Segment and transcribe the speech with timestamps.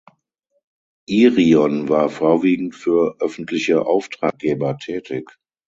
[1.07, 5.37] Irion war vorwiegend für öffentliche Auftraggeber tätig.